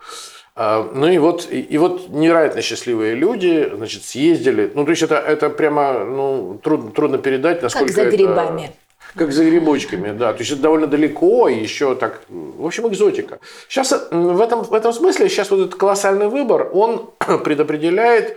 [0.60, 4.72] А, ну и вот, и, и вот невероятно счастливые люди, значит, съездили.
[4.74, 8.62] Ну, то есть это, это прямо ну, трудно, трудно передать, насколько Как за грибами.
[8.64, 8.72] Это,
[9.14, 10.32] как за грибочками, да.
[10.32, 13.38] То есть это довольно далеко, и еще так, в общем, экзотика.
[13.68, 17.10] Сейчас в этом, в этом смысле, сейчас вот этот колоссальный выбор, он
[17.44, 18.36] предопределяет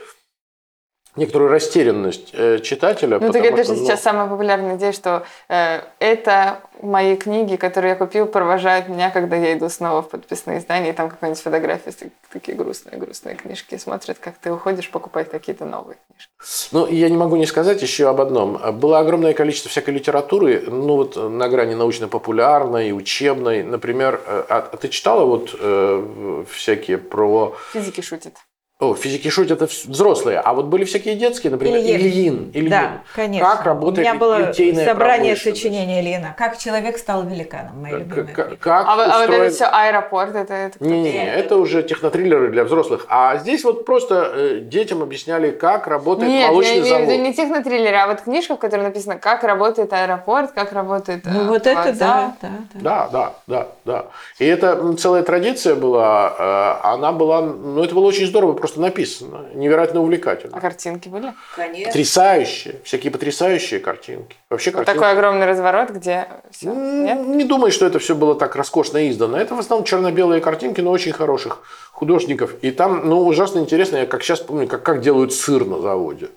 [1.15, 3.19] некоторую растерянность э, читателя.
[3.19, 3.85] Ну, так это же ну...
[3.85, 9.35] сейчас самая популярная идея, что э, это мои книги, которые я купил, провожают меня, когда
[9.35, 11.93] я иду снова в подписные издания, и там какая-нибудь фотография,
[12.31, 16.31] такие грустные-грустные книжки, смотрят, как ты уходишь покупать какие-то новые книжки.
[16.71, 18.59] Ну, я не могу не сказать еще об одном.
[18.79, 23.63] Было огромное количество всякой литературы, ну, вот на грани научно-популярной, учебной.
[23.63, 27.55] Например, э, а, а ты читала вот э, всякие про...
[27.73, 28.33] Физики шутят.
[28.81, 30.39] О, физики шутят, это взрослые.
[30.39, 32.01] А вот были всякие детские, например, Ильин.
[32.01, 32.51] Ильин.
[32.51, 32.69] Ильин.
[32.71, 33.47] Да, конечно.
[33.47, 34.51] Как работает У меня было
[34.83, 36.33] собрание сочинения Ильина.
[36.35, 39.11] Как человек стал великаном, моя любимая как, как а, устроен...
[39.11, 40.53] а вот это все аэропорт, это...
[40.55, 43.05] это не, не, не, это уже технотриллеры для взрослых.
[43.07, 47.07] А здесь вот просто э, детям объясняли, как работает Нет, молочный я завод.
[47.07, 51.43] Нет, не технотриллеры, а вот книжка, в которой написано, как работает аэропорт, как работает Ну
[51.43, 51.85] вот вокзал.
[51.85, 52.79] это да, да, да.
[52.81, 54.05] Да, да, да, да.
[54.39, 59.47] И это целая традиция была, э, она была, ну это было очень здорово просто написано
[59.53, 60.55] невероятно увлекательно.
[60.55, 61.33] А картинки были?
[61.55, 61.87] Конечно.
[61.87, 64.35] Потрясающие, всякие потрясающие картинки.
[64.49, 66.71] Вообще вот такой огромный разворот, где все.
[66.73, 67.19] Нет?
[67.27, 69.37] Не думаю, что это все было так роскошно издано.
[69.37, 71.59] Это в основном черно-белые картинки, но очень хороших
[71.91, 72.55] художников.
[72.61, 76.29] И там, ну, ужасно интересно, я как сейчас помню, как, как делают сыр на заводе.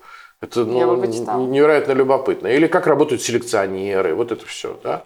[0.45, 2.49] Это ну, невероятно любопытно.
[2.49, 4.79] Или как работают селекционеры, вот это все.
[4.83, 5.05] Да?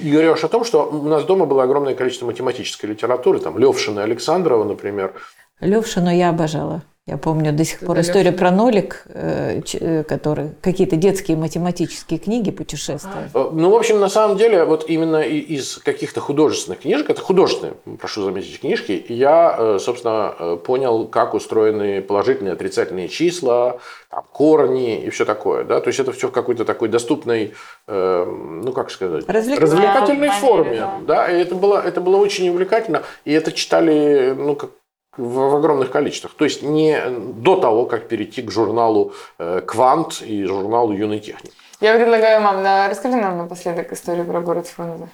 [0.00, 3.58] И говоря уж о том, что у нас дома было огромное количество математической литературы, там
[3.58, 5.12] Левшина и Александрова, например.
[5.60, 6.82] Левшину я обожала.
[7.06, 12.50] Я помню до сих пор историю про нолик, э, э, который какие-то детские математические книги
[12.50, 13.30] путешествия.
[13.32, 17.74] Э, ну, в общем, на самом деле, вот именно из каких-то художественных книжек, это художественные,
[18.00, 23.78] прошу заметить, книжки, я, собственно, понял, как устроены положительные, отрицательные числа,
[24.10, 25.62] там, корни и все такое.
[25.62, 25.80] Да?
[25.80, 27.54] То есть это все в какой-то такой доступной,
[27.86, 30.80] ну как сказать, развлекательной форме.
[30.80, 31.00] Да.
[31.06, 33.04] да, и это было, это было очень увлекательно.
[33.24, 34.70] И это читали, ну, как
[35.16, 36.32] в, огромных количествах.
[36.34, 41.52] То есть не до того, как перейти к журналу э, «Квант» и журналу «Юный техник».
[41.80, 42.88] Я предлагаю, мам, на...
[42.88, 45.08] расскажи нам напоследок историю про город Фрунзе.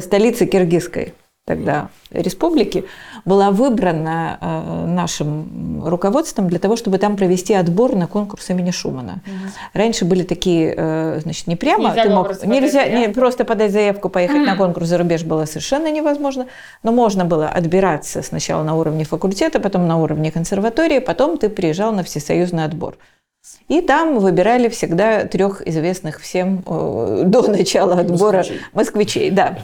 [0.00, 1.14] Столица киргизской
[1.48, 2.84] тогда республики,
[3.24, 9.22] была выбрана э, нашим руководством для того, чтобы там провести отбор на конкурс имени Шумана.
[9.26, 9.52] Угу.
[9.72, 14.10] Раньше были такие, э, значит, не прямо, нельзя ты мог, нельзя не просто подать заявку,
[14.10, 14.46] поехать угу.
[14.46, 16.46] на конкурс за рубеж было совершенно невозможно,
[16.82, 21.92] но можно было отбираться сначала на уровне факультета, потом на уровне консерватории, потом ты приезжал
[21.92, 22.98] на всесоюзный отбор.
[23.68, 29.58] И там выбирали всегда трех известных всем э, до начала отбора москвичей, москвичей да.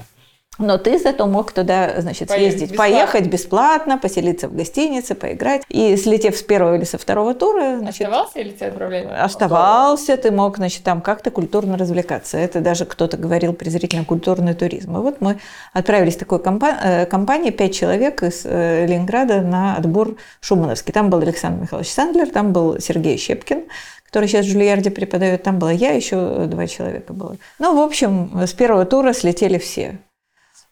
[0.58, 2.94] Но ты зато мог туда, значит, съездить, бесплатно.
[2.94, 5.62] поехать бесплатно, поселиться в гостинице, поиграть.
[5.68, 7.78] И слетев с первого или со второго тура...
[7.78, 9.06] Значит, оставался или тебя отправляли?
[9.06, 12.38] Оставался, ты мог, значит, там как-то культурно развлекаться.
[12.38, 14.96] Это даже кто-то говорил презрительно культурный туризм.
[14.96, 15.38] И вот мы
[15.72, 20.92] отправились в такой компа- компании, пять человек из э, Ленинграда на отбор Шумановский.
[20.92, 23.64] Там был Александр Михайлович Сандлер, там был Сергей Щепкин,
[24.06, 27.36] который сейчас в Жульярде преподает, там была я, еще два человека было.
[27.58, 29.98] Ну, в общем, с первого тура слетели все.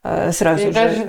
[0.04, 0.72] Э, сразу и же.
[0.72, 1.04] Даже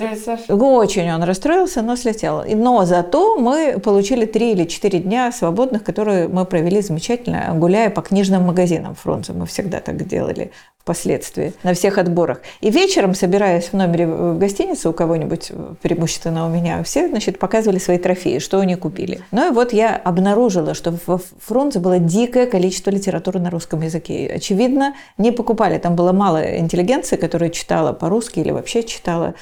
[0.49, 2.43] Очень он расстроился, но слетел.
[2.45, 8.01] Но зато мы получили три или четыре дня свободных, которые мы провели замечательно, гуляя по
[8.01, 9.33] книжным магазинам Фрунзе.
[9.33, 10.51] Мы всегда так делали
[10.83, 12.41] впоследствии на всех отборах.
[12.59, 17.79] И вечером, собираясь в номере в гостинице у кого-нибудь, преимущественно у меня, все, значит, показывали
[17.79, 19.21] свои трофеи, что они купили.
[19.31, 24.29] Ну и вот я обнаружила, что в Фрунзе было дикое количество литературы на русском языке.
[24.35, 25.77] Очевидно, не покупали.
[25.77, 29.35] Там было мало интеллигенции, которая читала по-русски или вообще читала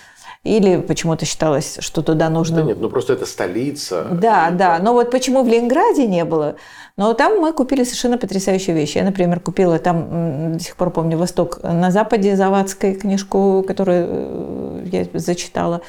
[0.43, 2.57] или почему-то считалось, что туда нужно...
[2.57, 4.07] Да нет, ну просто это столица.
[4.11, 4.79] Да, да.
[4.79, 6.55] Но вот почему в Ленинграде не было?
[6.97, 8.97] Но там мы купили совершенно потрясающие вещи.
[8.97, 14.83] Я, например, купила там, до сих пор помню, «Восток на Западе» Завадской книжку, которую э,
[14.91, 15.81] я зачитала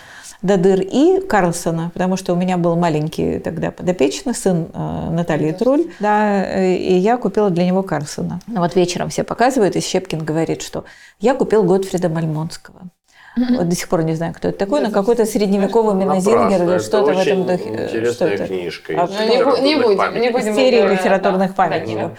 [0.43, 5.53] до дыр, и Карлсона, потому что у меня был маленький тогда подопечный, сын э, Натальи
[5.53, 8.41] Труль, да, э, и я купила для него Карлсона.
[8.49, 10.85] Ну вот вечером все показывают, и Щепкин говорит, что
[11.21, 12.91] я купил Готфрида Мальмонского.
[13.37, 17.15] Вот до сих пор не знаю, кто это такой, но какой-то средневековый Минозингер или что-то
[17.15, 17.69] в этом духе.
[17.69, 18.93] Интересная книжка.
[18.97, 20.55] А, ну, не, не будем, не будем.
[20.55, 22.19] Серии литературных памятников.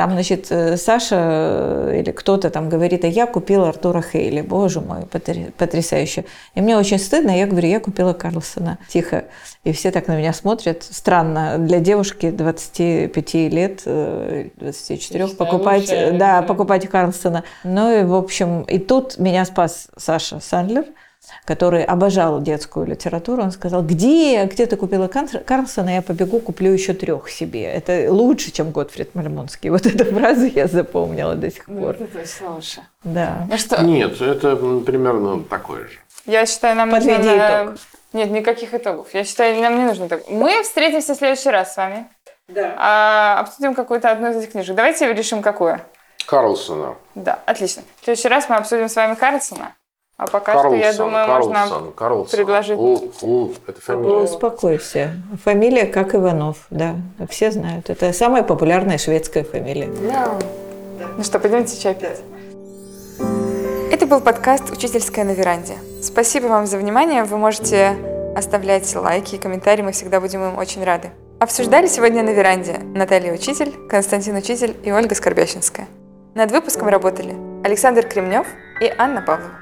[0.00, 4.80] Там, значит, э, Саша э, или кто-то там говорит, а я купила Артура Хейли, боже
[4.80, 6.24] мой, потрясающе.
[6.54, 8.78] И мне очень стыдно, я говорю, я купила Карлсона.
[8.88, 9.24] Тихо.
[9.62, 10.84] И все так на меня смотрят.
[10.84, 17.44] Странно для девушки 25 лет, 24 э, покупать, лучше, да, покупать Карлсона.
[17.62, 20.86] Ну и, в общем, и тут меня спас Саша Сандлер–
[21.44, 26.94] который обожал детскую литературу, он сказал, где, где ты купила Карлсона, я побегу, куплю еще
[26.94, 27.64] трех себе.
[27.64, 29.70] Это лучше, чем Готфрид Мальмонский.
[29.70, 31.96] Вот эту фразу я запомнила до сих ну, пор.
[31.98, 32.82] Ну, это лучше.
[33.04, 33.46] Да.
[33.50, 33.82] Ну, что?
[33.82, 35.98] Нет, это примерно такое же.
[36.26, 37.64] Я считаю, нам Подведи нужно...
[37.64, 37.80] итог.
[38.12, 39.14] Нет, никаких итогов.
[39.14, 40.28] Я считаю, нам не нужно итог.
[40.28, 42.06] Мы встретимся в следующий раз с вами.
[42.48, 42.74] Да.
[42.76, 44.74] А, обсудим какую-то одну из этих книжек.
[44.74, 45.80] Давайте решим, какую.
[46.26, 46.96] Карлсона.
[47.14, 47.82] Да, отлично.
[48.00, 49.74] В следующий раз мы обсудим с вами Карлсона.
[50.20, 52.36] А пока Карлсон, что, я думаю, Карлсон, можно Карлсон.
[52.36, 52.78] предложить...
[52.78, 54.16] У, у, это фамилия.
[54.16, 55.14] Успокойся.
[55.44, 56.96] Фамилия как Иванов, да.
[57.30, 57.88] Все знают.
[57.88, 59.88] Это самая популярная шведская фамилия.
[60.06, 60.34] Да.
[61.16, 62.20] Ну что, пойдемте чай пить.
[63.90, 65.72] Это был подкаст «Учительская на веранде».
[66.02, 67.24] Спасибо вам за внимание.
[67.24, 67.96] Вы можете
[68.36, 69.80] оставлять лайки и комментарии.
[69.80, 71.12] Мы всегда будем им очень рады.
[71.38, 75.88] Обсуждали сегодня на веранде Наталья Учитель, Константин Учитель и Ольга Скорбящинская.
[76.34, 78.46] Над выпуском работали Александр Кремнев
[78.82, 79.54] и Анна Павлова.